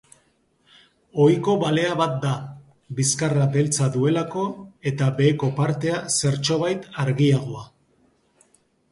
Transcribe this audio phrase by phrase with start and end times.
[1.25, 2.31] Ohiko balea bat da,
[2.99, 4.45] bizkarra beltza duelako
[4.93, 7.63] eta beheko partea zertxobait argiagoa.